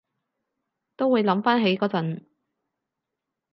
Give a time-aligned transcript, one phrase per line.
[0.95, 2.25] 都會諗返起嗰陣